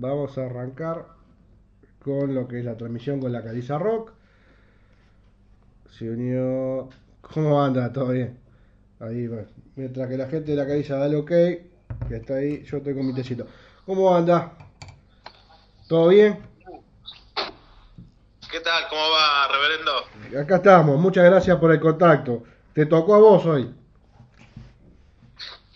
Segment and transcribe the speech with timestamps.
[0.00, 1.06] vamos a arrancar
[2.02, 4.12] con lo que es la transmisión con la Caliza Rock.
[5.90, 6.88] Se unió.
[7.20, 7.92] ¿Cómo anda?
[7.92, 8.38] ¿Todo bien?
[8.98, 9.46] Ahí, bueno.
[9.76, 12.94] Mientras que la gente de la Caliza da el ok, que está ahí, yo estoy
[12.94, 13.46] con mi tecito.
[13.84, 14.52] ¿Cómo anda?
[15.88, 16.38] ¿Todo bien?
[18.50, 18.88] ¿Qué tal?
[18.88, 20.42] ¿Cómo va, reverendo?
[20.42, 22.42] Acá estamos, muchas gracias por el contacto.
[22.72, 23.74] Te tocó a vos hoy.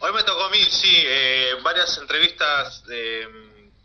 [0.01, 3.27] Hoy me tocó a mí, sí, eh, varias entrevistas eh,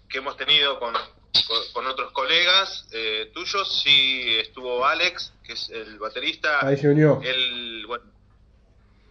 [0.10, 3.82] que hemos tenido con, con, con otros colegas eh, tuyos.
[3.84, 6.66] Sí, estuvo Alex, que es el baterista.
[6.66, 7.22] Ahí se unió.
[7.24, 8.06] Él, bueno,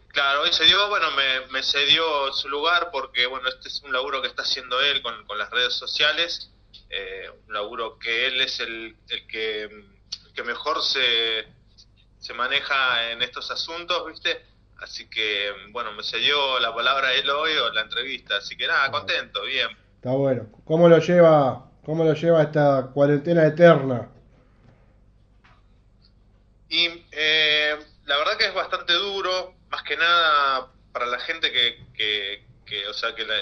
[0.08, 3.92] claro, hoy se dio, bueno, me, me cedió su lugar porque, bueno, este es un
[3.92, 6.50] laburo que está haciendo él con, con las redes sociales.
[6.90, 11.46] eh, un laburo que él es el, el que, el que mejor se,
[12.18, 14.44] se maneja en estos asuntos, ¿viste?
[14.78, 18.90] Así que, bueno, me cedió la palabra él hoy o la entrevista, así que nada,
[18.90, 19.68] contento, bien.
[19.98, 20.46] Está bueno.
[20.64, 24.08] ¿Cómo lo lleva, cómo lo lleva esta cuarentena eterna?
[26.68, 31.84] Y eh, la verdad que es bastante duro, más que nada para la gente que,
[31.94, 33.34] que, que o sea, que la,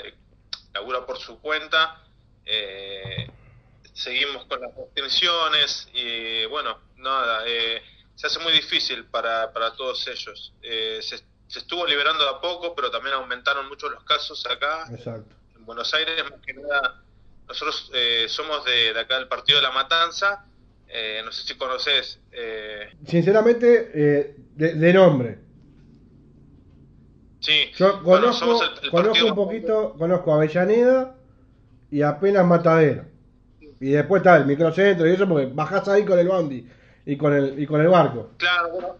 [0.72, 2.02] labura por su cuenta.
[2.46, 3.30] Eh,
[3.92, 7.82] seguimos con las restricciones y bueno, nada, eh,
[8.14, 10.54] se hace muy difícil para, para todos ellos.
[10.62, 14.86] Eh, se, se estuvo liberando de a poco, pero también aumentaron mucho los casos acá.
[14.90, 15.35] Exacto.
[15.66, 17.02] En Buenos Aires, más que nada,
[17.48, 20.44] nosotros eh, somos de, de acá del Partido de la Matanza.
[20.86, 22.20] Eh, no sé si conoces.
[22.30, 25.38] Eh, Sinceramente, eh, de, de nombre.
[27.40, 31.16] sí, Yo Bueno, conozco, somos el- el conozco partido- un poquito, conozco Avellaneda
[31.90, 33.04] y apenas Matadero.
[33.80, 36.64] Y después está el microcentro y eso porque bajás ahí con el bondi
[37.06, 38.30] y con el, y con el barco.
[38.36, 38.96] Claro, bueno.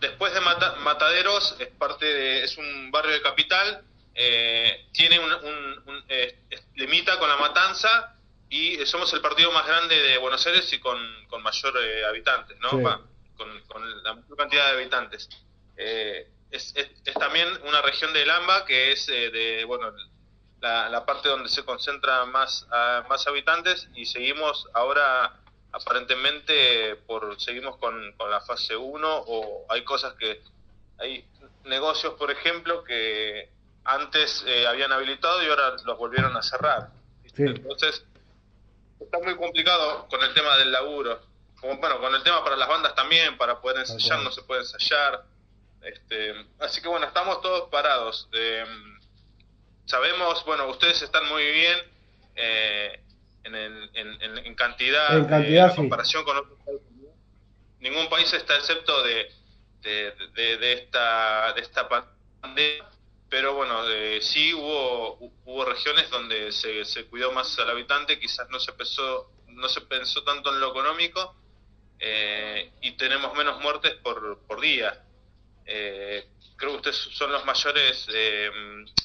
[0.00, 3.82] Después de Mata- Mataderos, es parte de, es un barrio de capital,
[4.20, 6.40] eh, tiene un, un- un, eh,
[6.74, 8.16] limita con la matanza
[8.50, 12.58] y somos el partido más grande de Buenos Aires y con, con mayor eh, habitantes,
[12.58, 12.70] ¿no?
[12.70, 12.76] Sí.
[12.82, 13.00] Va,
[13.36, 15.28] con, con la mayor cantidad de habitantes.
[15.76, 19.92] Eh, es, es- es también una región del AMBA que es eh, de, bueno,
[20.60, 22.66] la, la parte donde se concentran más,
[23.08, 25.34] más habitantes y seguimos ahora
[25.70, 30.40] aparentemente por seguimos con, con la fase 1 o hay cosas que
[30.98, 31.24] hay
[31.64, 33.50] negocios por ejemplo que
[33.88, 36.90] antes eh, habían habilitado y ahora los volvieron a cerrar.
[37.36, 38.04] Entonces
[39.00, 41.20] está muy complicado con el tema del laburo.
[41.60, 44.60] Como bueno con el tema para las bandas también para poder ensayar no se puede
[44.62, 45.24] ensayar.
[45.82, 48.28] Este así que bueno estamos todos parados.
[48.32, 48.64] Eh,
[49.86, 51.78] sabemos, bueno, ustedes están muy bien
[52.36, 53.00] eh,
[53.44, 55.76] en, el- en, en- cantidad, En cantidad, en sí.
[55.76, 56.86] comparación con otros países.
[57.80, 59.32] Ningún país está excepto de,
[59.82, 62.84] de, de- de esta de esta pandemia,
[63.28, 68.48] pero bueno, eh, sí hubo hubo regiones donde se, se cuidó más al habitante, quizás
[68.50, 71.34] no se pensó no se pensó tanto en lo económico
[71.98, 75.04] eh, y tenemos menos muertes por, por día.
[75.66, 78.50] Eh, creo que ustedes son los mayores, eh,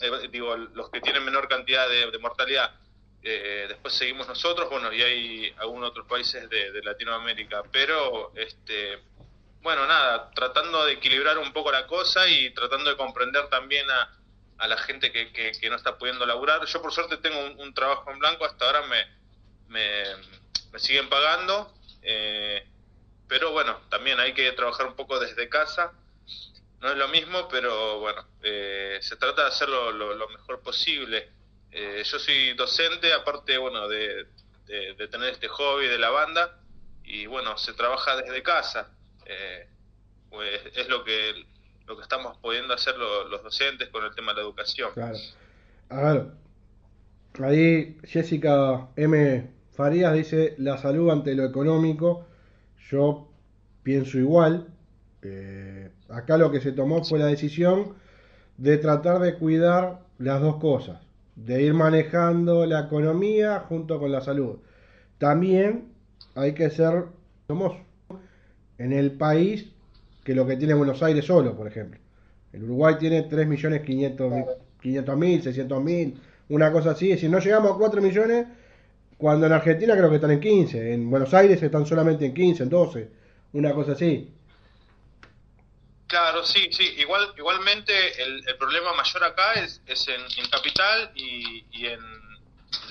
[0.02, 2.80] eh, digo, los que tienen menor cantidad de, de mortalidad.
[3.22, 9.00] Después seguimos nosotros, bueno, y hay algunos otros países de, de Latinoamérica, pero, este,
[9.64, 14.14] bueno, nada, tratando de equilibrar un poco la cosa y tratando de comprender también a,
[14.58, 16.66] a la gente que, que, que no está pudiendo laburar.
[16.66, 19.08] Yo por suerte tengo un, trabajo en blanco, hasta ahora me,
[19.70, 22.68] me, siguen pagando, eh,
[23.28, 25.94] pero bueno, también hay que trabajar un poco desde casa
[26.82, 31.30] no es lo mismo, pero bueno, eh, se trata de hacerlo lo, mejor posible.
[31.72, 34.28] Eh, yo soy docente, aparte, bueno, de-
[34.66, 36.60] de tener este hobby de la banda,
[37.04, 38.90] y bueno, se trabaja desde casa.
[39.26, 39.68] Eh,
[40.30, 41.34] pues es lo que
[41.86, 44.92] lo que estamos pudiendo hacer lo- los docentes con el tema de la educación.
[44.94, 45.18] Claro.
[45.90, 46.28] A ver,
[47.44, 49.50] ahí Jessica M.
[49.74, 52.26] Farías dice la salud ante lo económico.
[52.90, 53.28] Yo
[53.84, 54.68] pienso igual.
[55.24, 57.96] Eh, acá lo que se tomó fue la decisión
[58.58, 61.02] de tratar de cuidar las dos cosas,
[61.36, 64.60] de ir manejando la economía junto con la salud.
[65.18, 65.92] También
[66.36, 67.06] hay que ser,
[67.48, 67.76] somos
[68.84, 69.66] en el país
[70.26, 72.00] que lo que tiene Buenos Aires solo, por ejemplo.
[72.52, 76.14] El Uruguay tiene 3.500.000, 500.000, 600.000,
[76.50, 77.10] una cosa así.
[77.10, 78.46] Es decir, no llegamos a 4 millones
[79.18, 80.94] cuando en Argentina creo que están en 15.
[80.94, 83.10] En Buenos Aires están solamente en 15, en 12,
[83.54, 84.30] una cosa así.
[86.08, 86.84] Claro, sí, sí.
[86.98, 92.02] Igual, igualmente el, el problema mayor acá es, es en, en capital y, y en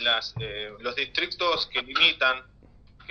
[0.00, 2.42] las, eh, los distritos que limitan,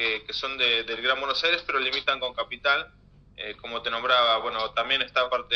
[0.02, 2.92] que, que son de- del Gran Buenos Aires, pero limitan con capital.
[3.38, 5.56] Eh, como te nombraba, bueno, también está parte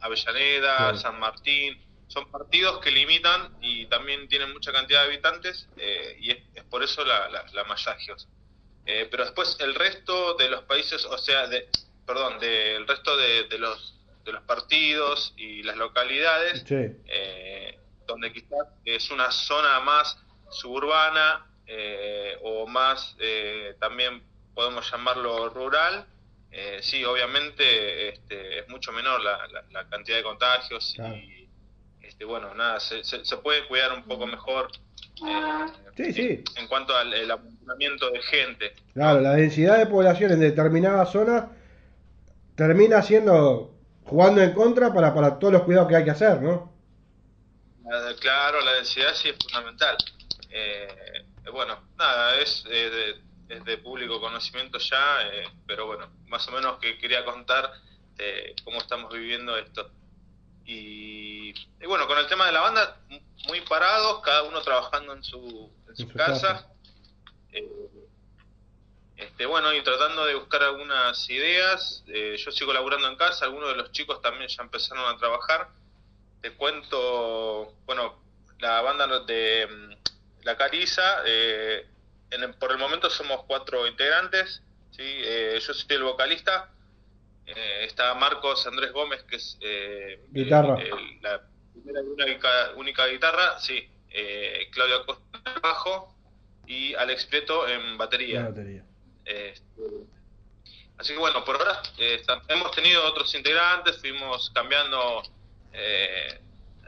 [0.00, 0.96] Avellaneda.
[0.96, 6.30] San Martín, son partidos que limitan y también tienen mucha cantidad de habitantes eh, y
[6.30, 7.64] es, por eso la, la, la
[8.86, 11.68] eh, pero después el resto de los países, o sea, de,
[12.06, 13.94] perdón, del resto de, los
[14.24, 20.16] de los partidos y las localidades, eh, donde quizás es una zona más
[20.50, 21.46] suburbana
[22.42, 23.16] o más
[23.80, 24.22] también
[24.54, 26.06] podemos llamarlo rural,
[26.80, 31.36] sí, obviamente este, es mucho menor la, cantidad de contagios y
[32.06, 34.70] este, bueno, nada, se, se, puede cuidar un poco mejor
[35.96, 38.74] eh, En, cuanto al el apuntamiento de gente.
[38.94, 41.46] Claro, la densidad de población en determinadas zonas
[42.54, 43.74] termina siendo
[44.04, 46.72] jugando en contra para, para todos los cuidados que hay que hacer, ¿no?
[48.20, 49.96] Claro, la densidad sí es fundamental.
[50.50, 56.52] Eh, bueno, nada, es, de, es, de, público conocimiento ya, eh, pero bueno, más o
[56.52, 57.72] menos que quería contar
[58.64, 59.90] cómo estamos viviendo esto.
[60.66, 61.52] Y,
[61.86, 63.00] bueno, con el tema de la banda,
[63.46, 66.68] muy parados, cada uno trabajando en su, en su, casa.
[67.52, 67.70] Eh,
[69.16, 72.04] este, bueno, y tratando de buscar algunas ideas.
[72.08, 75.68] Eh, yo sigo laburando en casa, algunos de los chicos también ya empezaron a trabajar.
[76.42, 78.18] Te cuento, bueno,
[78.58, 79.95] la banda de
[80.46, 81.86] La Cariza, eh,
[82.58, 84.62] por el momento somos cuatro integrantes.
[84.90, 85.22] ¿sí?
[85.54, 86.70] yo soy el vocalista
[87.46, 90.76] eh, está Marcos Andrés Gómez, que es eh, guitarra.
[91.20, 93.88] la primera y única, guitarra, sí.
[94.10, 95.22] Eh, Claudio Acosta
[95.54, 96.12] en bajo
[96.66, 98.52] y Alex Prieto en batería.
[99.24, 99.82] Este,
[100.98, 101.82] así que bueno, por ahora
[102.48, 105.22] hemos tenido otros integrantes, fuimos cambiando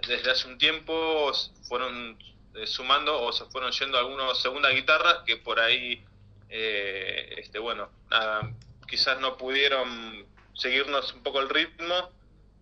[0.08, 1.32] desde hace un tiempo,
[1.68, 2.18] fueron
[2.64, 6.04] sumando o se fueron yendo algunos segunda guitarra que por ahí,
[6.48, 8.52] este bueno, nada,
[8.86, 12.10] quizás no pudieron seguirnos un poco el ritmo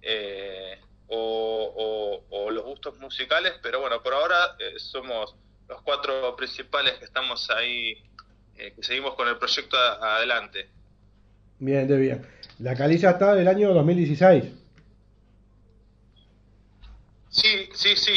[0.03, 0.79] eh,
[1.09, 5.35] o, los gustos musicales, pero bueno, por ahora eh, somos
[5.69, 8.03] los cuatro principales que estamos ahí,
[8.56, 10.69] eh, que seguimos con el proyecto adelante.
[11.59, 12.27] Bien, de bien.
[12.61, 14.44] La caliza está del año 2016.
[17.31, 18.15] Sí, sí, sí.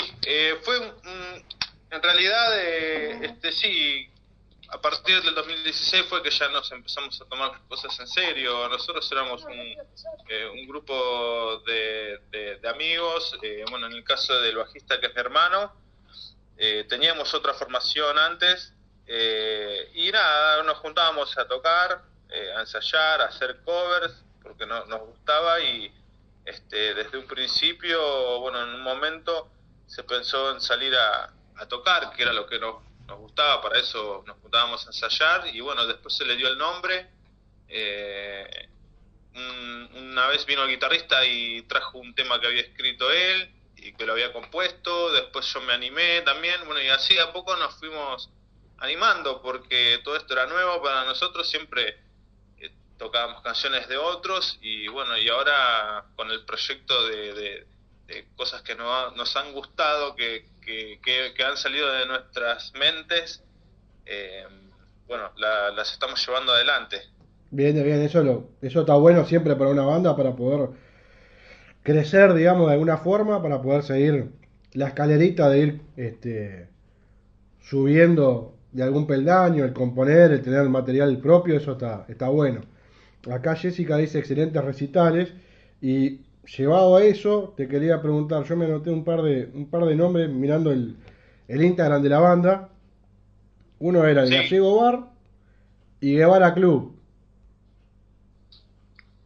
[0.64, 0.94] fue
[1.92, 4.10] en realidad, este sí,
[4.72, 8.68] a partir del 2016 fue que ya nos empezamos a tomar las cosas en serio.
[8.70, 9.60] Nosotros éramos un,
[10.30, 15.74] eh, grupo de, amigos, eh, bueno, en el caso del bajista que es mi hermano,
[16.58, 18.74] eh, teníamos otra formación antes
[19.96, 22.04] y nada, nos juntábamos a tocar,
[22.56, 25.92] a ensayar, a hacer covers, porque no, nos gustaba y
[26.46, 29.50] este, desde un principio, bueno, en un momento
[29.88, 33.80] se pensó en salir a, a tocar, que era lo que nos nos gustaba, para
[33.80, 37.08] eso nos juntábamos a ensayar y bueno, después se le dio el nombre.
[37.68, 38.70] Eh,
[39.96, 44.06] una vez vino el guitarrista y trajo un tema que había escrito él y que
[44.06, 48.30] lo había compuesto, después yo me animé también, bueno, y así a poco nos fuimos
[48.78, 51.98] animando porque todo esto era nuevo para nosotros, siempre
[52.60, 57.66] eh, tocábamos canciones de otros y bueno, y ahora con el proyecto de,
[58.36, 60.44] cosas que nos han gustado, que,
[61.04, 63.44] que, han salido de nuestras mentes,
[64.06, 64.44] eh,
[65.08, 66.98] bueno, las estamos llevando adelante.
[67.52, 70.70] Bien, bien, eso, lo, eso está bueno siempre para una banda, para poder
[71.82, 74.32] crecer, digamos, de alguna forma, para poder seguir
[74.74, 76.68] la escalerita de ir este,
[77.62, 82.62] subiendo de algún peldaño, el componer, el tener material propio, eso está, está bueno.
[83.32, 85.34] Acá Jessica dice excelentes recitales
[85.82, 86.22] y
[86.58, 89.96] llevado a eso, te quería preguntar, yo me anoté un par de, un par de
[89.96, 90.98] nombres mirando el,
[91.48, 92.70] el Instagram de la banda.
[93.80, 95.10] Uno era el Gallego Bar
[96.02, 97.00] y Guevara Club.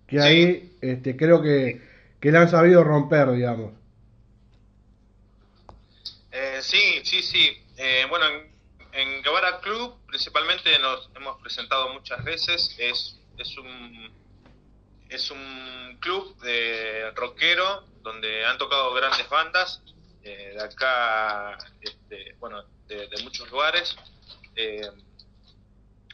[0.07, 1.81] Que ahí este, creo que,
[2.19, 3.71] que la han sabido romper, digamos.
[6.31, 7.57] Eh, sí, sí, sí.
[7.77, 8.51] Eh, bueno, en,
[8.93, 12.75] en Guevara Club principalmente nos hemos presentado muchas veces.
[12.77, 14.11] Es, es un
[15.13, 19.82] es un club de rockero donde han tocado grandes bandas
[20.24, 23.96] eh, de acá, este, bueno, de, muchos lugares.
[24.55, 24.89] Eh,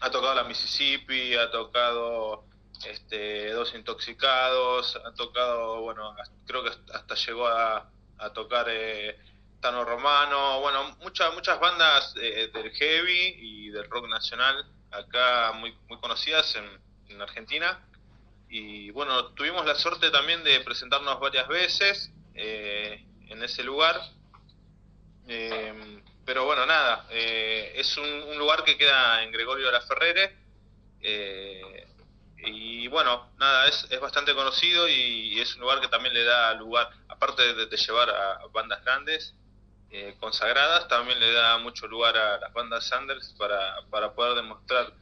[0.02, 2.46] ha tocado la Mississippi, ha tocado
[2.86, 6.16] este, Dos Intoxicados, ha tocado, bueno,
[6.46, 7.90] creo que hasta llegó a,
[8.34, 9.18] tocar eh,
[9.62, 15.98] Tano Romano, bueno, muchas muchas bandas del heavy y del rock nacional acá muy, muy
[16.00, 16.56] conocidas
[17.08, 17.80] en Argentina
[18.50, 24.00] y bueno, tuvimos la suerte también de presentarnos varias veces eh, en ese lugar.
[25.28, 30.36] Eh, pero bueno, nada, eh, es un, lugar que queda en Gregorio de la Ferrere.
[32.38, 36.54] y bueno, nada, es, es bastante conocido y, es un lugar que también le da
[36.56, 39.34] lugar, aparte de, llevar a bandas grandes,
[39.92, 44.94] eh, consagradas, también le da mucho lugar a las bandas Sanders para, para poder demostrar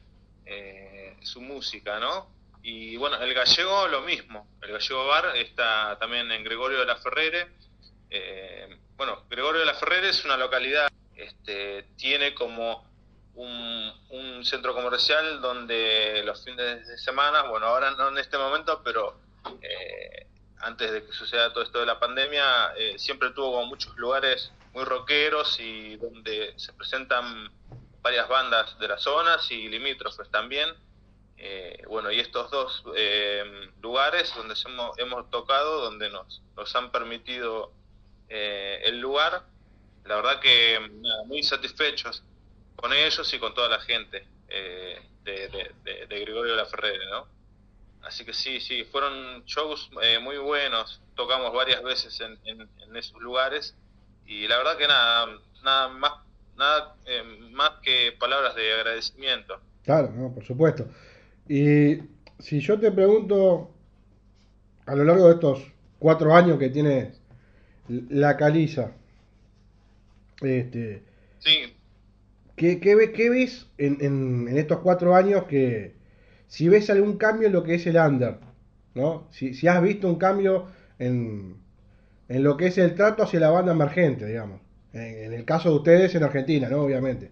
[0.46, 2.30] eh, su música, ¿no?
[2.70, 6.98] Y bueno, el gallego lo mismo, el gallego bar está también en Gregorio de la
[6.98, 7.48] Ferrere.
[8.10, 12.86] Eh, bueno, Gregorio de la Ferrere es una localidad, este, tiene como
[13.36, 19.18] un, centro comercial donde los fines de semana, bueno, ahora no en este momento, pero
[20.60, 24.84] antes de que suceda todo esto de la pandemia, siempre tuvo como muchos lugares muy
[24.84, 27.50] rockeros y donde se presentan
[28.02, 30.76] varias bandas de las zonas y limítrofes también.
[31.38, 33.44] Eh, bueno, y estos dos eh,
[33.82, 37.72] lugares donde hemos, hemos, tocado, donde nos, nos han permitido
[38.30, 39.44] eh, el lugar,
[40.06, 40.80] la verdad que
[41.28, 42.24] muy satisfechos
[42.76, 47.28] con ellos y con toda la gente de, de, Gregorio de la Ferrere, ¿no?
[48.02, 49.90] Así que sí, sí, fueron shows
[50.22, 53.76] muy buenos, tocamos varias veces en, en esos lugares
[54.28, 55.28] y la verdad que nada,
[55.64, 56.14] nada más,
[56.58, 59.60] nada eh, más que palabras de agradecimiento.
[59.84, 60.86] Claro, por supuesto.
[61.50, 62.00] Y
[62.40, 63.72] si yo te pregunto,
[64.86, 67.14] a lo largo de estos cuatro años que tiene
[67.88, 68.92] la caliza,
[70.42, 71.04] este,
[71.40, 71.74] sí.
[72.56, 75.94] ¿qué, qué, qué ves en, en, en, estos cuatro años que,
[76.48, 78.40] si ves algún cambio en lo que es el under,
[78.94, 79.28] ¿no?
[79.32, 80.68] Si, si has visto un cambio
[81.00, 81.58] en,
[82.30, 84.62] en lo que es el trato hacia la banda emergente, digamos.
[84.94, 86.82] En, el caso de ustedes en Argentina, ¿no?
[86.82, 87.30] Obviamente.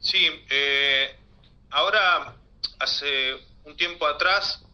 [0.00, 0.18] Sí,
[0.50, 1.06] eh,
[1.70, 2.34] ahora,
[2.78, 3.34] hace
[3.64, 4.64] un tiempo atrás,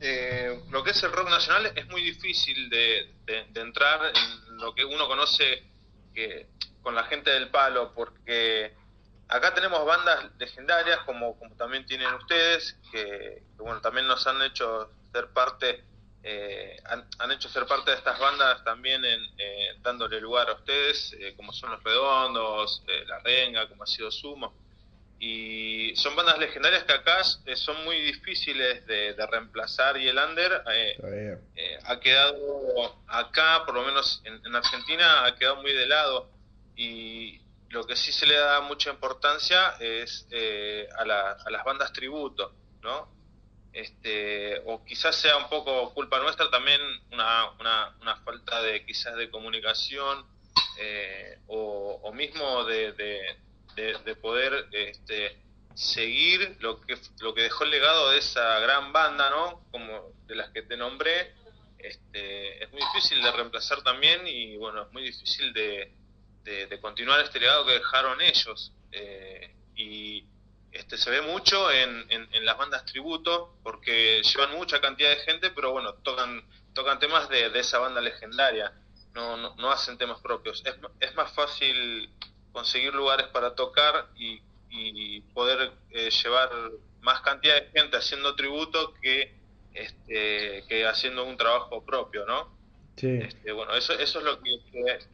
[0.00, 3.14] eh, lo que es el rock nacional es muy difícil de,
[3.54, 5.62] entrar en lo que uno conoce
[6.14, 6.48] que,
[6.82, 8.74] con la gente del palo, porque
[9.28, 14.90] acá tenemos bandas legendarias como, como también tienen ustedes, que, bueno, también nos han hecho
[15.12, 15.84] ser parte
[16.24, 21.16] eh, han, hecho ser parte de estas bandas también en, eh, dándole lugar a ustedes,
[21.18, 24.54] eh, como son Los Redondos, La Renga, como ha sido Sumo.
[25.24, 30.64] Y son bandas legendarias que acá son muy difíciles de, reemplazar y el under
[31.84, 36.28] ha quedado acá, por lo menos en, Argentina, ha quedado muy de lado.
[36.74, 40.26] Y lo que sí se le da mucha importancia es
[40.98, 42.52] a, a las bandas tributo,
[42.82, 43.22] ¿no?
[43.72, 49.16] este, o quizás sea un poco culpa nuestra también una, una, una falta de quizás
[49.16, 50.26] de comunicación
[50.78, 53.20] eh, o, mismo de, de,
[54.20, 55.38] poder este,
[55.74, 60.34] seguir lo que lo que dejó el legado de esa gran banda no como de
[60.34, 61.34] las que te nombré
[61.78, 65.92] este, es muy difícil de reemplazar también y bueno es muy difícil de,
[66.44, 68.72] de, continuar este legado que dejaron ellos.
[68.90, 70.24] Eh, y
[70.72, 75.50] este, se ve mucho en, en, las bandas tributo porque llevan mucha cantidad de gente,
[75.50, 76.42] pero bueno, tocan,
[76.74, 78.72] tocan temas de, esa banda legendaria,
[79.14, 80.62] no, no, hacen temas propios.
[80.64, 82.10] Es, es, más fácil
[82.52, 84.40] conseguir lugares para tocar y,
[84.70, 86.50] y poder eh, llevar
[87.00, 89.34] más cantidad de gente haciendo tributo que,
[89.74, 92.48] este, que haciendo un trabajo propio, ¿no?
[92.96, 93.08] Sí.
[93.08, 94.50] Este, bueno, eso, eso es lo que,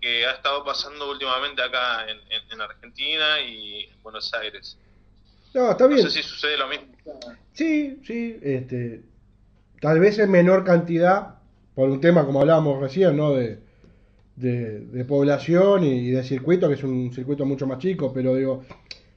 [0.00, 2.18] que, ha estado pasando últimamente acá en,
[2.50, 4.76] en Argentina y en Buenos Aires.
[5.54, 6.02] No, está bien.
[6.02, 6.86] No sé si sucede lo mismo.
[7.52, 9.02] Sí, sí, este,
[9.80, 11.36] tal vez en menor cantidad,
[11.74, 13.32] por un tema como hablábamos recién, ¿no?
[13.32, 13.58] De,
[14.38, 18.62] de, población y, de circuito, que es un circuito mucho más chico, pero digo,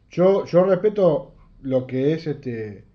[0.09, 2.85] yo, yo respeto lo que es este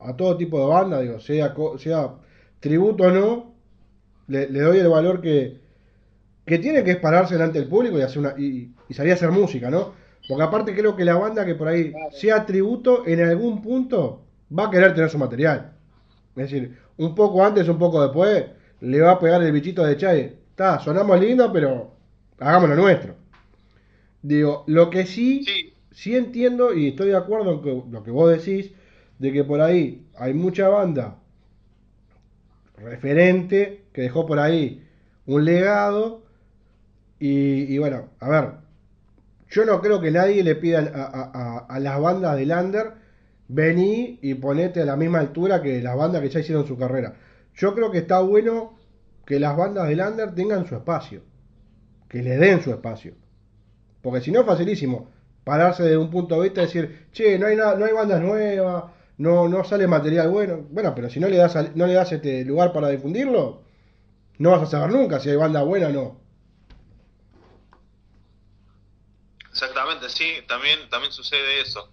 [0.00, 2.14] a todo tipo de banda, digo, sea, sea
[2.58, 3.54] tributo o no,
[4.28, 5.58] le, doy el valor que,
[6.46, 9.16] que tiene que es pararse delante del público y hacer una y, y salir a
[9.16, 9.92] hacer música, ¿no?
[10.26, 14.22] Porque aparte creo que la banda que por ahí sea tributo, en algún punto
[14.56, 15.72] va a querer tener su material.
[16.36, 18.46] Es decir, un poco antes, un poco después,
[18.80, 20.39] le va a pegar el bichito de Chay.
[20.60, 21.96] Está, sonamos lindo, pero
[22.38, 23.14] hagámoslo nuestro.
[24.20, 25.42] Digo, lo que sí,
[25.90, 28.70] sí, entiendo y estoy de acuerdo con lo que vos decís,
[29.18, 31.16] de que por ahí hay mucha banda
[32.76, 34.86] referente que dejó por ahí
[35.24, 36.24] un legado.
[37.18, 38.50] Y, y bueno, a ver,
[39.48, 40.80] yo no creo que nadie le pida
[41.70, 42.92] a, las bandas de Lander
[43.48, 47.14] vení y ponete a la misma altura que las bandas que ya hicieron su carrera.
[47.54, 48.78] Yo creo que está bueno
[49.30, 51.22] que las bandas de Lander tengan su espacio,
[52.08, 53.14] que le den su espacio.
[54.02, 55.08] Porque si no es facilísimo
[55.44, 58.86] pararse de un punto de vista y decir, che, no hay, no hay bandas nuevas,
[59.18, 60.66] no, no sale material bueno.
[60.68, 63.62] Bueno, pero si no le das, no le das este lugar para difundirlo,
[64.38, 66.20] no vas a saber nunca si hay banda buena o no.
[69.48, 71.88] Exactamente, sí, también, también sucede eso.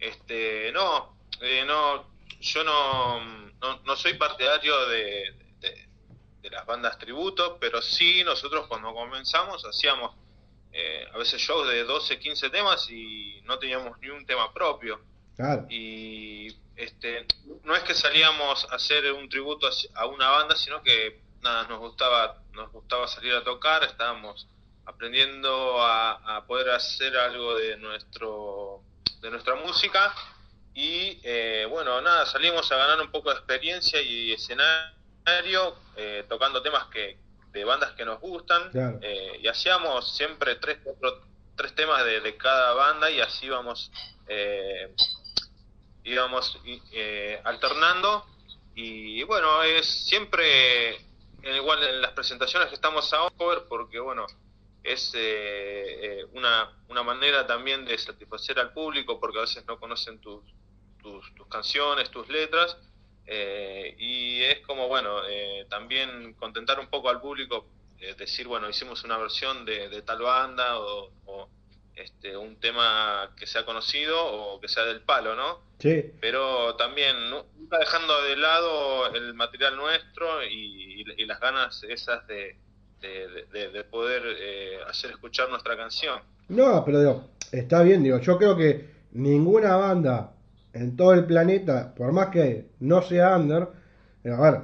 [0.00, 2.04] Este, no, eh, no,
[2.40, 3.20] yo no,
[3.84, 5.39] no, soy partidario de,
[6.42, 10.14] de, las bandas tributo, pero sí nosotros cuando comenzamos hacíamos
[10.72, 15.00] eh, a veces shows de 12, 15 temas y no teníamos ni un tema propio.
[15.70, 17.26] Y este,
[17.64, 21.78] no es que salíamos a hacer un tributo a una banda, sino que nada, nos
[21.78, 24.46] gustaba, nos gustaba salir a tocar, estábamos
[24.84, 28.82] aprendiendo a, poder hacer algo de nuestro
[29.20, 30.14] de nuestra música.
[30.74, 34.99] Y eh, bueno nada salimos a ganar un poco de experiencia y escenario
[35.96, 37.18] eh, tocando temas que
[37.52, 38.70] de bandas que nos gustan
[39.02, 40.78] eh, y hacíamos siempre tres
[41.56, 43.90] tres temas de, de, cada banda y así íbamos
[46.04, 46.58] íbamos
[47.44, 48.24] alternando.
[48.74, 51.00] Y bueno es siempre
[51.42, 54.26] igual en las presentaciones que estamos a cover porque bueno
[54.82, 59.78] es eh, eh, una, una manera también de satisfacer al público porque a veces no
[59.78, 60.42] conocen tus,
[61.02, 62.76] tus, canciones, tus letras
[63.26, 65.16] eh, y es como bueno
[65.68, 67.66] también contentar un poco al público
[68.18, 71.48] decir bueno hicimos una versión de, tal banda o,
[71.94, 76.12] este, un tema que sea conocido o que sea del palo no sí.
[76.20, 82.56] pero también nunca dejando de lado el material nuestro y las ganas esas de
[83.00, 86.20] de, poder eh, hacer escuchar nuestra canción.
[86.48, 90.32] No, pero digo, está bien, digo, yo creo que ninguna banda
[90.72, 93.68] en todo el planeta, por más que no sea under,
[94.24, 94.60] eh, a ver,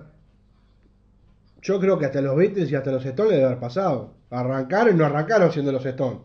[1.63, 4.15] yo creo que hasta los Beatles y hasta los Stones debe haber pasado.
[4.31, 6.21] Arrancaron y no arrancaron siendo los Stones.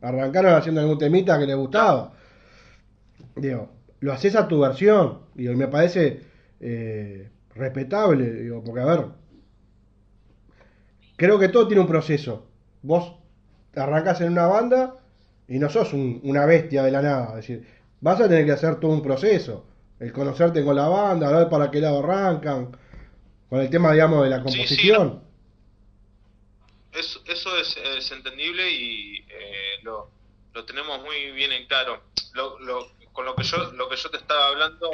[0.00, 2.12] Arrancaron haciendo algún temita que les gustaba.
[3.36, 5.20] Digo, lo haces a tu versión.
[5.36, 6.20] y me parece
[6.60, 8.32] eh, respetable.
[8.32, 9.04] Digo, porque a ver,
[11.16, 12.46] creo que todo tiene un proceso.
[12.82, 13.16] Vos
[13.76, 14.96] arrancas en una banda
[15.48, 17.28] y no sos una bestia de la nada.
[17.30, 17.66] Es decir,
[18.02, 19.64] vas a tener que hacer todo un proceso.
[19.98, 22.76] El conocerte con la banda, ver para qué lado arrancan,
[23.48, 25.22] con el tema, digamos, de la composición.
[26.92, 27.20] Eso,
[27.56, 30.10] es, entendible y eh, lo,
[30.66, 32.02] tenemos muy bien en claro.
[33.12, 34.90] con lo que yo lo que yo te estaba hablando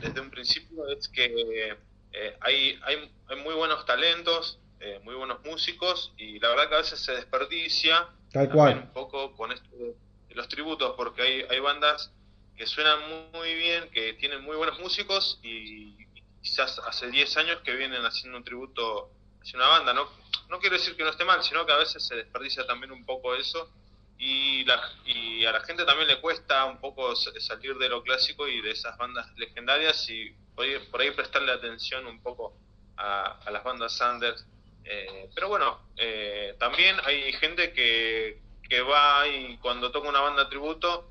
[0.00, 1.78] desde un principio es que
[2.12, 6.74] eh, hay, hay, hay muy buenos talentos eh, muy buenos músicos y la verdad que
[6.74, 8.78] a veces se desperdicia Tal cual.
[8.78, 9.94] un poco con esto de,
[10.34, 12.10] los tributos, porque hay, hay bandas
[12.56, 15.96] que suenan muy, bien, que tienen muy buenos músicos y
[16.42, 19.10] quizás hace 10 años que vienen haciendo un tributo
[19.40, 20.08] hacia una banda, ¿no?
[20.48, 23.04] No quiero decir que no esté mal, sino que a veces se desperdicia también un
[23.04, 23.72] poco eso
[24.18, 28.46] y, la, y a la gente también le cuesta un poco salir de lo clásico
[28.46, 32.54] y de esas bandas legendarias y por ahí, por ahí prestarle atención un poco
[32.96, 34.46] a, las bandas Sanders
[34.84, 40.48] eh, pero bueno, eh, también hay gente que, que va y cuando toca una banda
[40.48, 41.10] tributo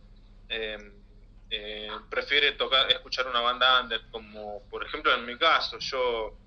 [0.49, 1.00] em,
[1.51, 6.37] eh, prefiere tocar, escuchar una banda under, como por ejemplo en mi caso, yo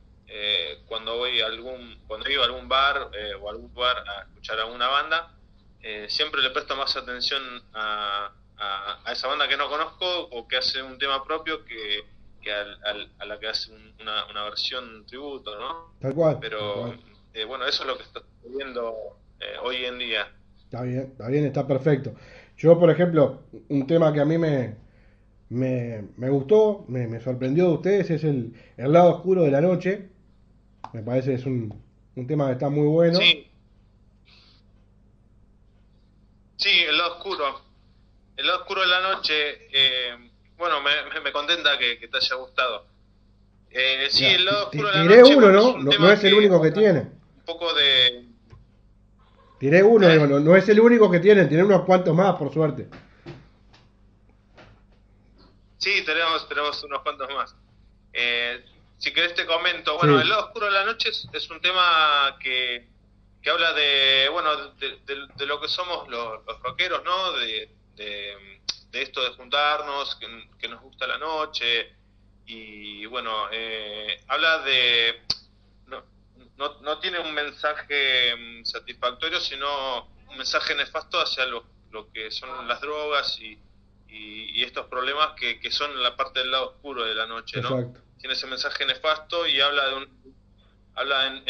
[0.89, 4.65] cuando voy a algún, cuando iba a algún bar o algún bar a escuchar a
[4.65, 5.33] una banda,
[6.09, 10.83] siempre le presto más atención a, a, esa banda que no conozco o que hace
[10.83, 12.05] un tema propio que,
[12.43, 15.95] que a la que hace una, una versión tributo, ¿no?
[16.01, 16.39] Tal cual.
[16.41, 16.95] Pero
[17.33, 20.29] eh, bueno, eso es lo que está viendo eh, hoy en día.
[20.65, 22.15] Está bien, está bien, está perfecto.
[22.57, 24.77] Yo, por ejemplo, un tema que a mí me,
[25.51, 29.61] me, me gustó, me, me, sorprendió de ustedes, es el, el, lado oscuro de la
[29.61, 30.09] noche.
[30.93, 31.83] Me parece que es un,
[32.17, 33.19] un tema que está muy bueno.
[33.19, 33.49] Sí.
[36.57, 37.61] Sí, el lado oscuro.
[38.37, 39.35] El lado oscuro de la noche,
[39.73, 42.87] eh, bueno, me, me, contenta que, te haya gustado.
[43.71, 45.37] Eh, sí, el lado oscuro de la noche.
[45.37, 45.79] uno, ¿no?
[45.79, 48.25] No, es el único que tiene poco de...
[49.59, 50.19] Tiré uno, ¿Eh?
[50.19, 52.89] no, es el único que tienen, tienen unos cuantos más, por suerte.
[55.85, 57.55] Sí, tenemos, tenemos unos cuantos más.
[58.15, 58.65] Eh,
[58.97, 62.89] si querés te comento, bueno, El lado oscuro de la noche es, un tema que,
[63.43, 67.33] que, habla de, bueno, de, lo que somos los, los rockeros, ¿no?
[67.33, 71.93] De, de, esto de juntarnos, que, que, nos gusta la noche,
[72.47, 75.21] y bueno, eh, habla de,
[75.87, 82.31] no, no tiene un mensaje mm, satisfactorio, sino un mensaje nefasto hacia lo, lo que
[82.31, 83.59] son las drogas y,
[84.15, 87.93] y, estos problemas que, que, son la parte del lado oscuro de la noche, ¿no?
[88.19, 90.35] Tiene ese mensaje nefasto y habla de un...
[90.95, 91.49] Habla en,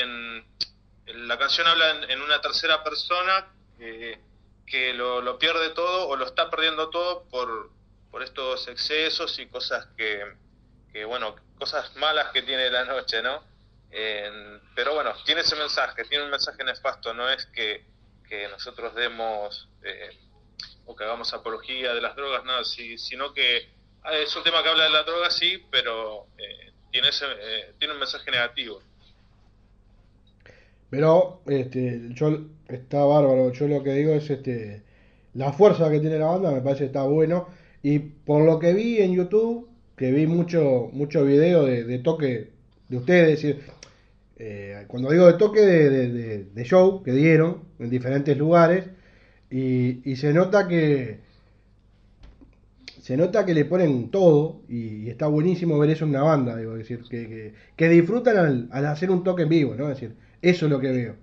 [1.07, 3.47] en, la canción habla en, una tercera persona
[3.79, 4.19] que,
[4.67, 7.71] que lo, lo, pierde todo o lo está perdiendo todo por,
[8.11, 10.25] por estos excesos y cosas que,
[10.93, 13.43] que, bueno, cosas malas que tiene la noche, ¿no?
[14.75, 17.85] pero bueno, tiene ese mensaje, tiene un mensaje nefasto, no es que,
[18.51, 20.11] nosotros demos eh,
[20.87, 23.69] o que hagamos apología de las drogas, nada, sino que
[24.23, 27.95] es un tema que habla de la droga, sí, pero eh, tiene, ese, eh, tiene
[27.95, 28.81] un mensaje negativo.
[30.91, 33.53] Pero este, yo está bárbaro.
[33.53, 34.85] Yo lo que digo es este
[35.35, 37.49] la fuerza que tiene la banda me parece que está bueno.
[37.83, 42.51] Y por lo que vi en YouTube, que vi mucho, mucho video de, toque
[42.89, 43.61] de ustedes, decir,
[44.37, 48.87] eh, cuando digo de toque de, show que dieron en diferentes lugares,
[49.57, 51.21] y, se nota que
[53.01, 56.75] se nota que le ponen todo y, está buenísimo ver eso en una banda, digo,
[56.75, 59.91] decir, que, que, disfrutan al, al, hacer un toque en vivo, ¿no?
[59.91, 61.17] Es decir, eso es lo que veo.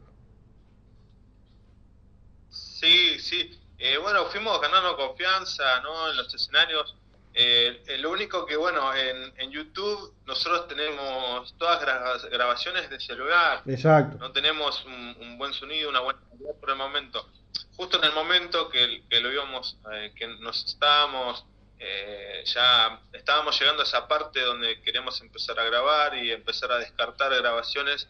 [2.50, 3.60] Sí, sí.
[3.78, 6.10] Eh, bueno, fuimos ganando confianza, ¿no?
[6.12, 6.96] En los escenarios.
[7.34, 11.84] Eh, lo único que, bueno, en, en YouTube nosotros tenemos todas
[12.30, 13.64] grabaciones de celular.
[13.66, 14.18] Exacto.
[14.20, 17.28] No tenemos un, buen sonido, una buena calidad por el momento.
[17.76, 21.46] Justo en el momento que, que lo íbamos, eh, que nos estábamos,
[21.80, 26.78] eh, ya estábamos llegando a esa parte donde queremos empezar a grabar y empezar a
[26.78, 28.08] descartar grabaciones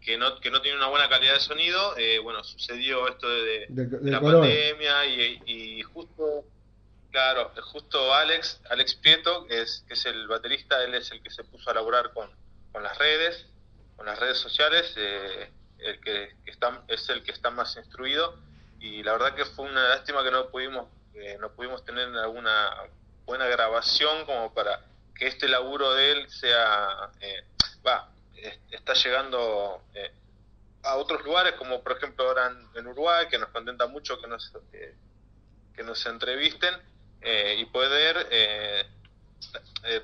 [0.00, 3.66] que no, que no tiene una buena calidad de sonido, eh, bueno, sucedió esto de,
[4.02, 6.44] la pandemia y, justo,
[7.10, 11.30] claro, justo Alex, Alex Prieto, que es, que es el baterista, él es el que
[11.30, 12.30] se puso a laburar con,
[12.72, 13.46] con las redes,
[13.96, 18.38] con las redes sociales, eh, el que, está, es el que está más instruido
[18.80, 22.70] y la verdad que fue una lástima que no pudimos, eh, no pudimos tener alguna
[23.24, 24.80] buena grabación como para
[25.14, 27.10] que este laburo de él sea,
[27.86, 28.10] va,
[28.70, 30.12] está llegando eh,
[30.82, 34.50] a otros lugares, como por ejemplo ahora en, Uruguay, que nos contenta mucho que nos,
[35.74, 36.74] que nos entrevisten
[37.20, 38.86] eh, y poder eh,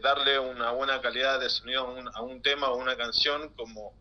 [0.02, 3.94] darle una buena calidad de sonido a un, a un, tema o una canción como,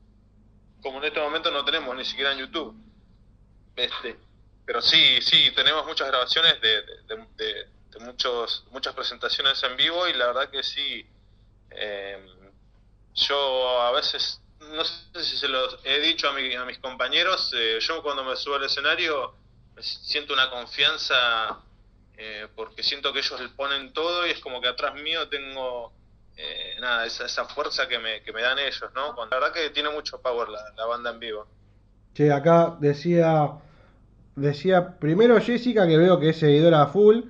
[0.81, 2.75] como en este momento no tenemos ni siquiera en YouTube.
[3.75, 4.17] Este,
[4.65, 10.27] pero sí, sí, tenemos muchas grabaciones de, de, muchos, muchas presentaciones en vivo y la
[10.27, 11.05] verdad que sí.
[11.71, 12.25] Eh,
[13.13, 17.79] yo a veces, no sé si se los he dicho a, a mis compañeros, eh,
[17.79, 19.33] yo cuando me subo al escenario
[19.79, 21.59] siento una confianza
[22.17, 25.91] eh, porque siento que ellos le ponen todo y es como que atrás mío tengo
[26.37, 29.15] eh, nada, esa, esa fuerza que me, que me dan ellos, ¿no?
[29.25, 31.47] La verdad que tiene mucho power la, la banda en vivo.
[32.13, 33.51] Che, acá decía,
[34.35, 37.21] decía primero Jessica que veo que es seguidora full,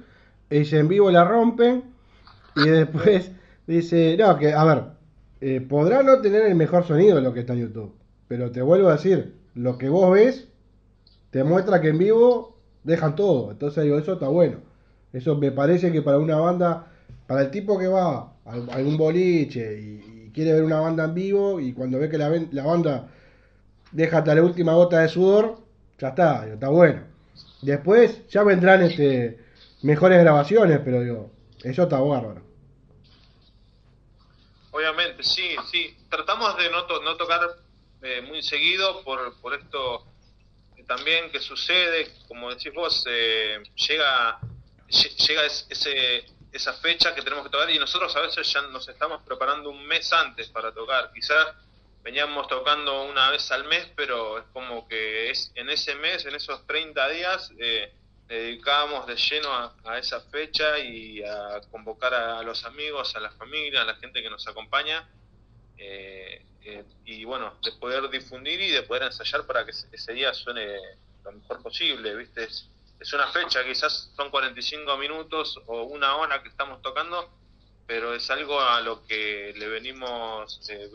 [0.49, 1.83] y dice en vivo la rompen,
[2.55, 3.31] y después
[3.67, 4.83] dice, no, que, a ver,
[5.41, 7.93] eh, podrá no tener el mejor sonido lo que está en YouTube,
[8.27, 10.47] pero te vuelvo a decir, lo que vos ves
[11.31, 13.51] te muestra que en vivo dejan todo.
[13.51, 14.57] Entonces digo, eso está bueno.
[15.11, 16.87] Eso me parece que para una banda,
[17.27, 21.61] para el tipo que va a algún boliche y, quiere ver una banda en vivo
[21.61, 23.07] y cuando ve que la, la banda
[23.93, 25.64] deja hasta la última gota de sudor,
[25.99, 27.03] ya está, está bueno.
[27.62, 29.39] Después ya vendrán este
[29.81, 31.31] mejores grabaciones, pero digo,
[31.63, 32.41] eso está bárbaro.
[34.71, 35.95] Obviamente, sí, sí.
[36.10, 37.41] Tratamos de no, no tocar
[38.01, 40.05] eh, muy seguido por, por esto
[40.86, 44.39] también que sucede, como decís vos, eh, llega,
[44.88, 49.21] llega ese, esa fecha que tenemos que tocar y nosotros a veces ya nos estamos
[49.23, 51.12] preparando un mes antes para tocar.
[51.13, 51.47] Quizás
[52.05, 56.35] veníamos tocando una vez al mes, pero es como que es en ese mes, en
[56.35, 57.91] esos 30 días, eh,
[58.27, 63.81] dedicábamos de lleno a, esa fecha y a convocar a, los amigos, a la familia,
[63.81, 65.09] a la gente que nos acompaña.
[65.79, 70.31] Eh, eh, y bueno, de poder difundir y de poder ensayar para que ese día
[70.31, 70.77] suene
[71.23, 72.43] lo mejor posible, ¿viste?
[72.43, 72.69] Es,
[73.13, 77.29] una fecha, quizás son 45 minutos o una hora que estamos tocando,
[77.87, 80.89] pero es algo a lo que le venimos eh,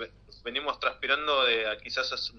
[0.44, 2.32] venimos transpirando de quizás hace,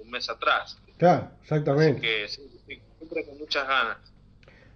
[0.00, 0.78] un mes atrás.
[0.98, 2.00] Claro, exactamente.
[2.00, 3.98] que siempre con muchas ganas.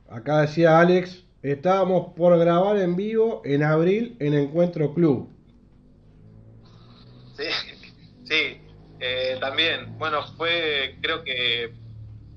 [0.08, 5.30] Acá decía Alex, estábamos por grabar en vivo en abril en Encuentro Club.
[7.36, 7.44] Sí,
[8.24, 8.60] sí,
[9.00, 9.98] eh, también.
[9.98, 11.72] Bueno, fue creo que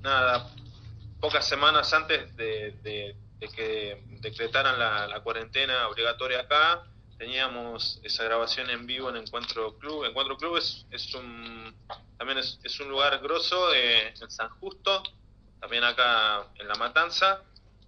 [0.02, 0.50] nada,
[1.20, 3.16] pocas semanas antes de,
[3.48, 6.84] que decretaran la, cuarentena obligatoria acá,
[7.18, 10.04] teníamos esa grabación en vivo en Encuentro Club.
[10.04, 11.74] Encuentro Club es, es un
[12.18, 15.02] también es, es un lugar grosso eh, en San Justo,
[15.60, 17.42] también acá en La Matanza,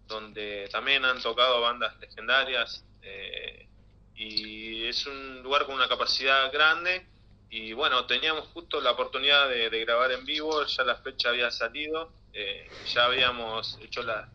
[0.07, 3.69] donde también han tocado bandas legendarias eh,
[4.15, 7.07] y es un lugar con una capacidad grande
[7.51, 12.11] y bueno, teníamos justo la oportunidad de, grabar en vivo, ya la fecha había salido,
[12.33, 14.29] eh, ya habíamos hecho la,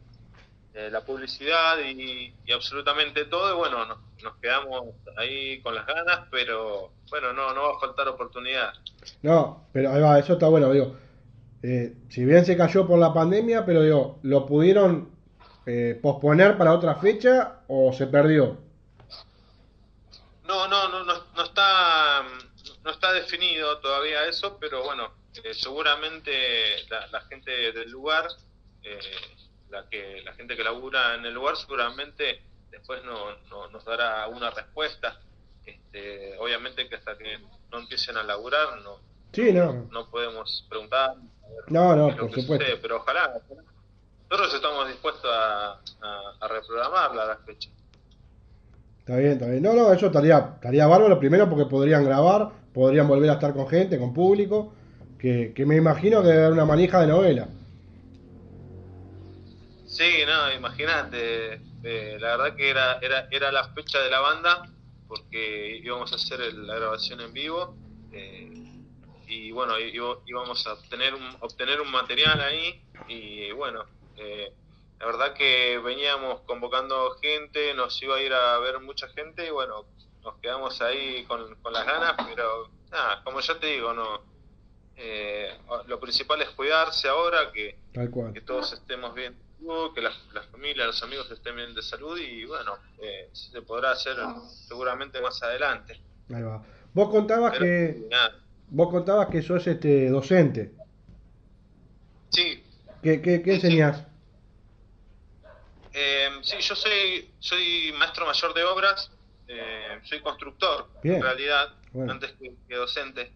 [0.73, 6.27] eh, la publicidad y, absolutamente todo y bueno, nos, nos, quedamos ahí con las ganas,
[6.31, 8.73] pero bueno, no, no va a faltar oportunidad.
[9.21, 10.95] No, pero ahí va, eso está bueno, digo
[11.61, 15.11] eh, si bien se cayó por la pandemia, pero digo, ¿lo pudieron
[15.65, 18.57] eh, posponer para otra fecha o se perdió?
[20.47, 22.23] No, no, no, no, está
[22.83, 25.11] no está definido todavía eso, pero bueno,
[25.43, 26.31] eh, seguramente
[27.11, 28.27] la, gente del lugar,
[28.83, 28.99] eh,
[29.69, 34.49] la que la gente que labura en el lugar, seguramente después no, nos dará una
[34.51, 35.19] respuesta.
[35.65, 37.37] Este, obviamente que hasta que
[37.71, 38.99] no empiecen a laburar no,
[39.53, 39.87] no.
[39.91, 41.15] no podemos preguntar.
[41.67, 42.65] No, no, por supuesto.
[42.81, 43.39] pero ojalá,
[44.29, 45.79] nosotros estamos dispuestos a,
[46.39, 47.69] a, reprogramar la fecha.
[48.99, 49.63] Está bien, está bien.
[49.63, 51.19] No, no, eso estaría, estaría bárbaro.
[51.19, 54.73] Primero porque podrían grabar, podrían volver a estar con gente, con público.
[55.17, 57.47] Que, que me imagino que debe haber una manija de novela.
[59.89, 61.61] Sí, no, imagínate.
[61.83, 64.69] Eh, la verdad que era, era, era la fecha de la banda
[65.09, 67.75] porque íbamos a hacer la grabación en vivo.
[68.13, 68.53] Eh,
[69.27, 73.85] y bueno, íbamos a obtener un, obtener un material ahí y bueno,
[74.17, 74.51] eh,
[74.99, 79.49] la verdad que veníamos convocando gente, nos iba a ir a ver mucha gente y
[79.49, 79.85] bueno,
[80.23, 84.21] nos quedamos ahí con, las ganas, pero nada, como ya te digo, no
[84.95, 87.77] eh, lo principal es cuidarse ahora, que,
[88.33, 89.37] que todos estemos bien,
[89.93, 90.15] que las,
[90.51, 94.15] familias, los amigos estén bien de salud y bueno, eh, se podrá hacer
[94.67, 95.99] seguramente más adelante.
[96.33, 96.63] Ahí va.
[96.93, 98.09] Vos contabas que
[98.69, 100.71] vos contabas que sos este docente.
[102.29, 102.63] Sí.
[103.01, 104.05] ¿Qué, qué, qué enseñás?
[105.93, 109.11] Eh, sí, yo soy, soy maestro mayor de obras,
[109.47, 111.73] eh, soy constructor en realidad,
[112.07, 113.31] antes que, docente.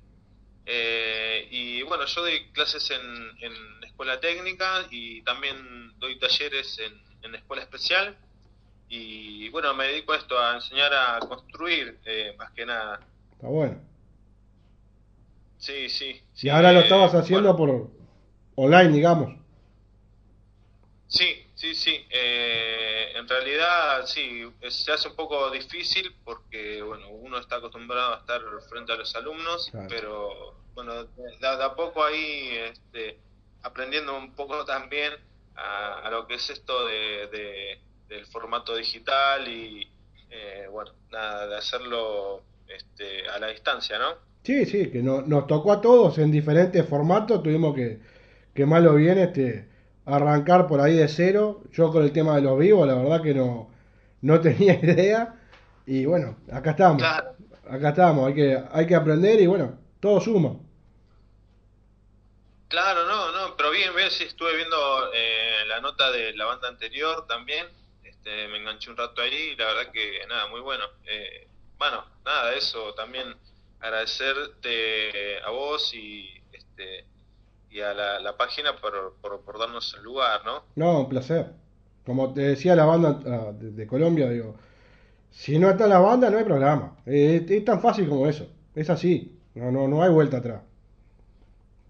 [0.66, 3.02] Eh, y bueno, yo doy clases en,
[3.42, 8.18] en, escuela técnica y también doy talleres en, en, escuela especial.
[8.90, 13.00] Y bueno, me dedico a esto, a enseñar a construir, eh, más que nada.
[13.32, 13.80] Está bueno.
[15.58, 16.22] Sí, sí.
[16.42, 17.90] y ahora lo estabas haciendo por
[18.56, 19.34] online, digamos.
[21.08, 22.06] Sí, sí, sí.
[22.10, 28.18] Eh, en realidad, sí, se hace un poco difícil porque, bueno, uno está acostumbrado a
[28.18, 33.20] estar frente a los alumnos, pero, bueno, de, a poco ahí este,
[33.64, 35.14] aprendiendo un poco también
[35.56, 39.88] a, lo que es esto de, del formato digital y,
[40.30, 44.16] eh, bueno, nada, de hacerlo este, a la distancia, ¿no?
[44.44, 48.00] Sí, sí, que no, nos tocó a todos en diferentes formatos, tuvimos que,
[48.54, 49.74] que mal o bien, este
[50.06, 51.62] arrancar por ahí de cero.
[51.72, 53.70] Yo con el tema de los vivos, la verdad que no,
[54.22, 55.36] no tenía idea.
[55.86, 57.04] Y bueno, acá estamos.
[57.70, 60.58] Acá estamos, hay que, hay que aprender y bueno, todo suma.
[62.74, 64.76] Claro, no, no, pero bien, bien, sí estuve viendo
[65.14, 67.68] eh, la nota de la banda anterior también.
[68.04, 70.84] Este, me enganché un rato ahí y la verdad que nada, muy bueno.
[71.06, 73.36] Eh, bueno, nada, eso también
[73.80, 77.06] agradecerte a vos y este,
[77.70, 80.64] y a la, página por, por, darnos el lugar, ¿no?
[80.76, 81.52] No, un placer.
[82.04, 84.56] Como te decía la banda ah, de, Colombia, digo,
[85.30, 86.98] si no está la banda no hay programa.
[87.06, 88.48] es, tan fácil como eso.
[88.74, 89.40] Es así.
[89.54, 90.64] No, no, no hay vuelta atrás.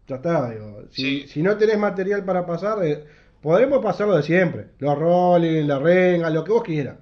[0.07, 0.83] Ya está, digo.
[0.91, 3.05] Si, si no tenés material para pasar, eh,
[3.41, 4.67] podremos pasarlo de siempre.
[4.79, 6.97] Los rolling, la renga, lo que vos quieras.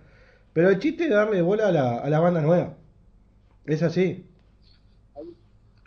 [0.53, 2.75] Pero el chiste es darle bola a la, a la banda nueva.
[3.65, 4.27] Es así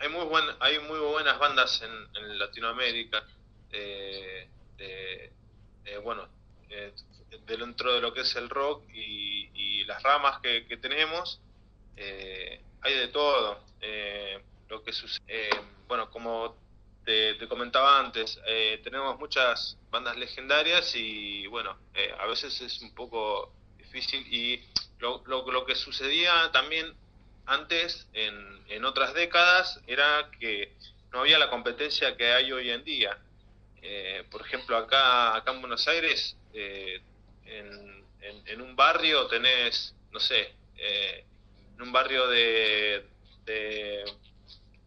[0.05, 3.23] hay muy buen, hay muy buenas bandas en, Latinoamérica
[3.71, 4.47] eh,
[4.77, 6.27] de, bueno
[6.69, 6.93] eh,
[7.47, 11.39] dentro de lo que es el rock y, las ramas que, tenemos
[11.95, 13.59] eh, hay de todo
[14.67, 15.49] lo que sucede
[15.87, 16.55] bueno como
[17.05, 18.39] te, comentaba antes
[18.83, 21.77] tenemos muchas bandas legendarias y bueno
[22.19, 24.61] a veces es un poco difícil y
[24.99, 26.93] lo, lo, que sucedía también
[27.45, 30.73] antes, en, en otras décadas, era que
[31.11, 33.17] no había la competencia que hay hoy en día.
[33.81, 37.01] Eh, por ejemplo, acá, acá en Buenos Aires, eh,
[37.45, 38.03] en,
[38.47, 41.23] en, un barrio tenés, no sé, eh,
[41.75, 43.05] en un barrio de,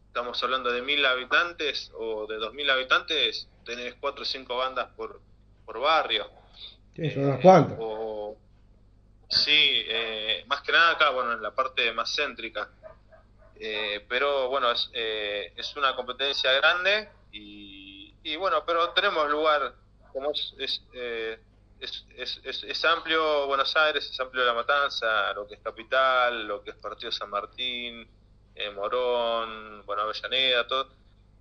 [0.08, 4.88] estamos hablando de mil habitantes o de dos mil habitantes, tenés cuatro o cinco bandas
[4.96, 5.20] por,
[5.64, 6.28] por barrio.
[6.96, 7.78] Sí, son unas cuantas.
[9.28, 12.70] Sí, eh, más que nada acá, bueno, en la parte más céntrica.
[13.60, 19.74] Eh, pero bueno, es, eh, es una competencia grande y, y, bueno, pero tenemos lugar,
[20.12, 20.82] como es, es,
[21.80, 26.62] es, es, es, amplio Buenos Aires, es amplio La Matanza, lo que es Capital, lo
[26.62, 28.08] que es Partido San Martín,
[28.74, 30.90] Morón, bueno, Avellaneda, todo.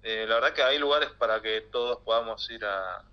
[0.03, 3.03] la verdad que hay lugares para que todos podamos ir a,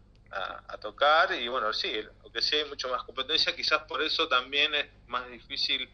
[0.69, 4.75] a, tocar y bueno, sí, aunque sí hay mucho más competencia, quizás por eso también
[4.75, 5.89] es más difícil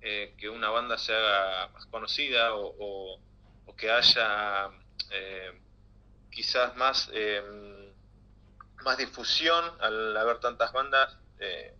[0.00, 3.18] eh, que una banda se haga más conocida o,
[3.76, 4.68] que haya
[5.10, 5.58] eh,
[6.30, 7.92] quizás más, eh,
[8.84, 11.16] más difusión al haber tantas bandas.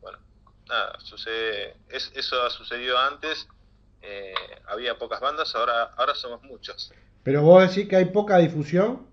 [0.00, 0.18] bueno,
[0.66, 3.46] nada, sucede, es, eso ha sucedido antes
[4.02, 4.34] eh,
[4.66, 6.92] había pocas bandas, ahora, ahora somos muchos.
[7.22, 9.06] Pero vos decís que hay poca difusión.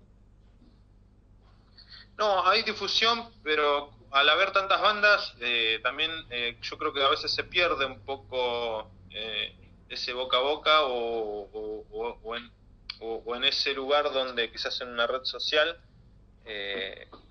[2.16, 7.10] No, hay difusión, pero al haber tantas bandas, eh, también eh, yo creo que a
[7.10, 8.90] veces se pierde un poco
[9.88, 11.48] ese boca a boca o,
[11.90, 12.50] o, en,
[13.00, 15.80] o, en, ese lugar donde quizás en una red social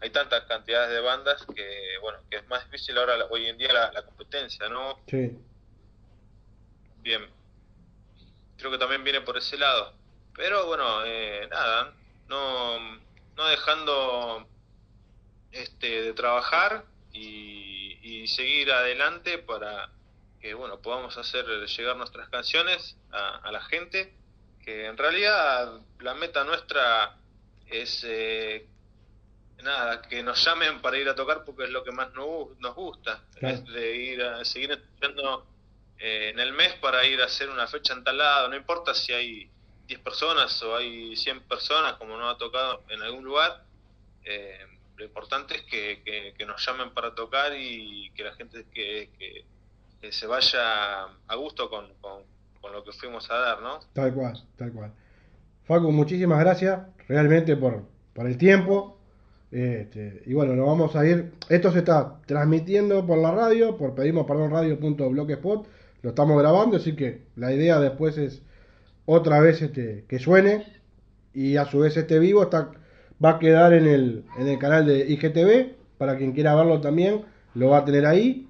[0.01, 3.71] hay tantas cantidades de bandas que, bueno, que es más difícil ahora hoy en día
[3.71, 4.99] la, la competencia, ¿no?
[5.07, 5.37] Sí.
[7.01, 7.25] Bien,
[8.57, 9.93] creo que también viene por ese lado.
[10.35, 11.93] Pero bueno, eh, nada,
[12.27, 12.79] no,
[13.35, 14.47] no dejando
[15.51, 19.89] este, de trabajar y, y, seguir adelante para
[20.39, 24.13] que bueno podamos hacer llegar nuestras canciones a, la gente.
[24.63, 27.15] Que en realidad la meta nuestra
[27.67, 28.67] es eh,
[29.63, 32.75] nada, que nos llamen para ir a tocar porque es lo que más nos, nos
[32.75, 35.47] gusta, es de ir a seguir escuchando
[35.99, 38.93] eh, en el mes para ir a hacer una fecha en tal lado, no importa
[38.93, 39.49] si hay
[39.87, 43.63] 10 personas o hay 100 personas, como nos ha tocado en algún lugar,
[44.23, 44.59] eh,
[44.95, 50.11] lo importante es que, que, nos llamen para tocar y que la gente que, que,
[50.11, 52.23] se vaya a gusto con, con,
[52.71, 53.79] lo que fuimos a dar, ¿no?
[53.93, 54.93] Tal cual, tal cual.
[55.63, 57.83] Facu, muchísimas gracias realmente por,
[58.13, 58.99] por el tiempo.
[59.51, 61.33] Este, y bueno, nos vamos a ir.
[61.47, 65.67] Esto se está transmitiendo por la radio, por pedimos perdón radio.blogspot
[66.07, 68.41] lo estamos grabando, así que la idea después es
[69.05, 70.65] otra vez este, que suene
[71.33, 72.71] y a su vez este vivo está,
[73.23, 77.25] va a quedar en el, en el canal de IGTV, para quien quiera verlo también,
[77.55, 78.47] lo va a tener ahí.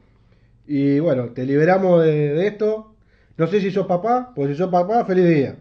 [0.68, 2.94] Y bueno, te liberamos de, esto.
[3.38, 5.56] No sé si sos papá, pues si sos papá, feliz día.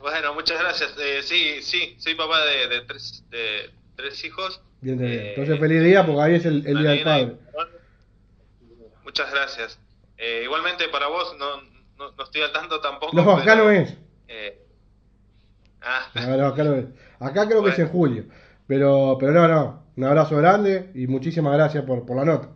[0.00, 0.94] Bueno, muchas gracias.
[0.98, 4.60] Eh, sí, sí, soy papá de, tres, de tres hijos.
[4.82, 7.36] Bien, entonces feliz día porque ahí es el, el día del padre.
[9.02, 9.78] Muchas gracias.
[10.16, 11.62] Eh, igualmente para vos no,
[11.96, 13.14] no, estoy al tanto tampoco.
[13.14, 13.96] No, acá no es.
[14.28, 14.66] Eh,
[15.82, 16.10] ah.
[16.14, 16.86] acá no es.
[17.20, 18.24] Acá creo que es en julio.
[18.66, 19.84] Pero, pero no, no.
[19.96, 22.48] Un abrazo grande y muchísimas gracias por, por la nota.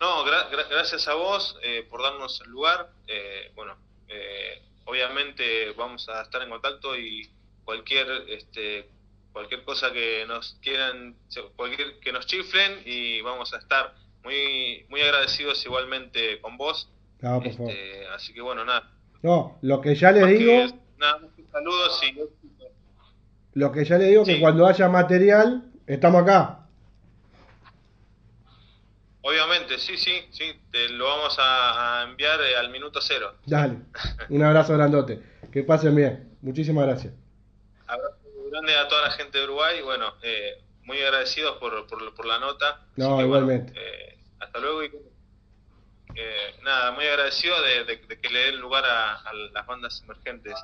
[0.00, 2.90] No, gracias a vos eh, por darnos el lugar.
[3.54, 3.76] bueno,
[4.84, 7.28] obviamente vamos a estar en contacto y
[7.64, 8.88] cualquier este,
[9.32, 11.16] cualquier cosa que nos quieran,
[11.54, 16.90] cualquier que nos chiflen y vamos a estar muy, muy agradecidos igualmente con vos.
[17.44, 18.90] Este, así que bueno, nada.
[19.22, 20.74] No, lo que ya le digo.
[20.98, 21.20] nada,
[21.52, 22.18] saludos y.
[23.54, 26.68] Lo que ya le digo que cuando haya material, estamos acá.
[29.22, 33.34] Obviamente, sí, sí, sí, te lo vamos a, enviar eh, al minuto cero.
[33.46, 33.78] Dale,
[34.30, 35.20] un abrazo grandote,
[35.52, 37.14] que pasen bien, muchísimas gracias.
[37.86, 38.16] Abrazo
[38.50, 42.80] grande a toda la gente de Uruguay, bueno, eh, muy agradecidos por, por, la nota.
[42.96, 43.74] No, igualmente.
[43.76, 47.54] Eh, hasta luego y eh, nada, muy agradecido
[47.86, 49.22] de, que le den lugar a,
[49.52, 50.54] las bandas emergentes.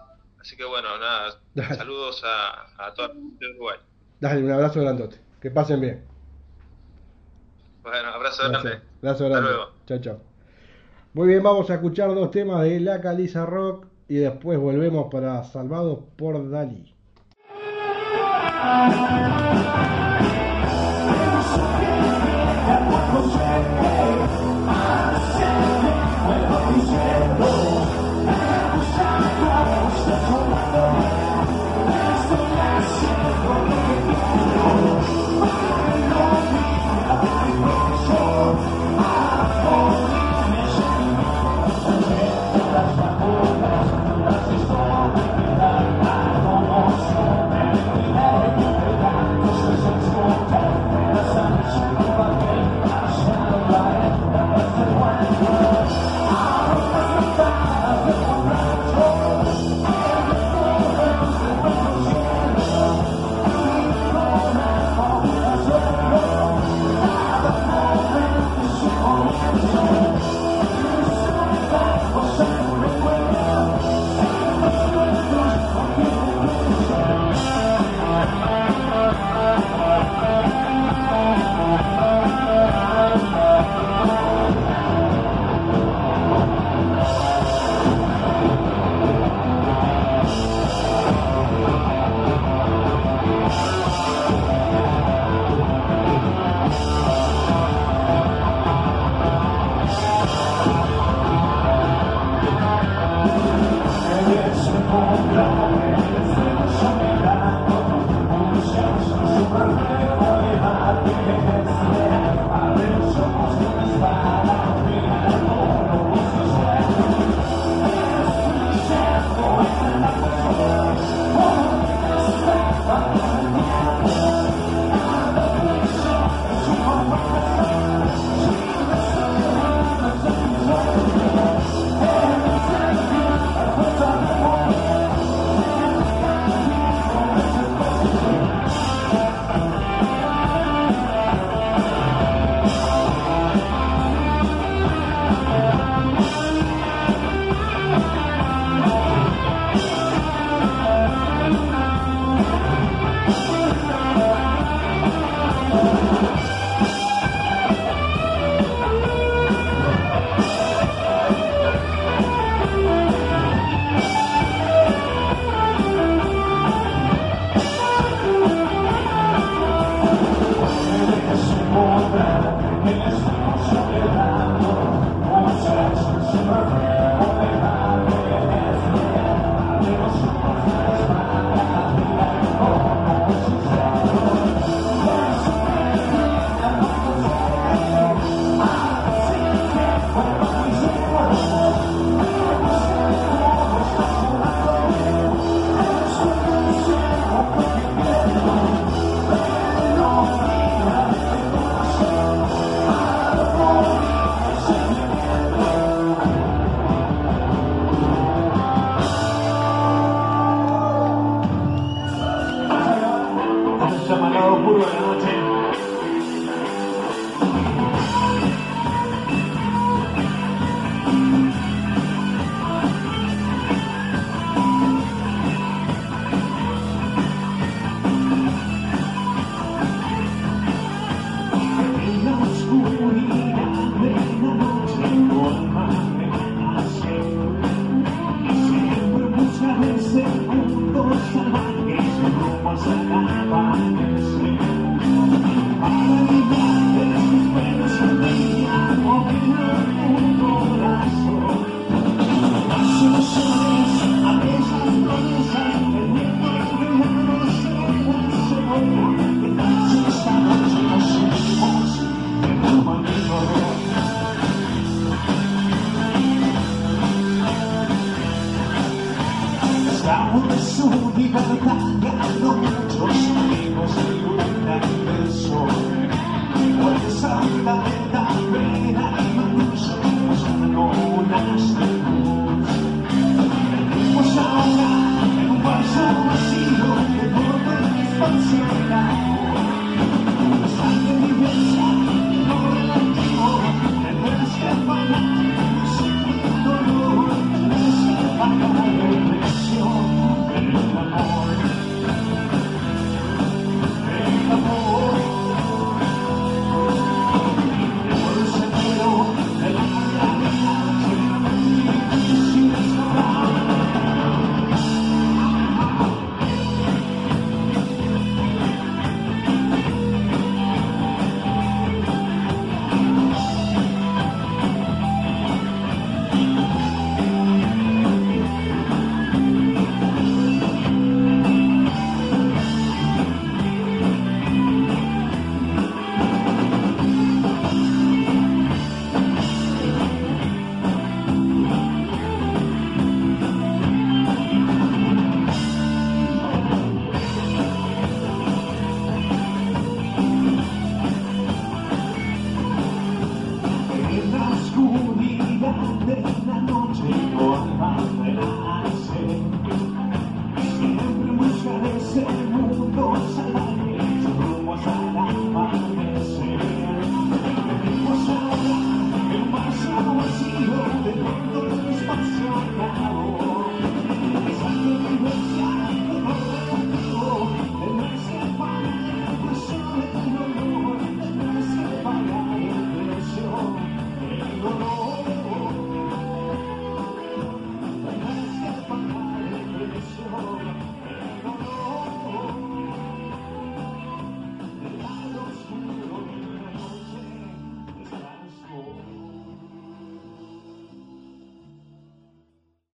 [0.40, 1.38] Así que bueno, nada,
[1.76, 3.78] saludos a, a toda la gente de Uruguay.
[4.18, 5.18] Dale, un abrazo grandote.
[5.40, 6.04] Que pasen bien.
[7.82, 8.80] Bueno, abrazo grande.
[9.02, 9.50] Abrazo grande.
[9.50, 9.72] Hasta luego.
[9.86, 10.22] Chao, chao.
[11.12, 15.44] Muy bien, vamos a escuchar dos temas de La Caliza Rock y después volvemos para
[15.44, 16.94] Salvados por Dalí.
[23.14, 24.23] Hey.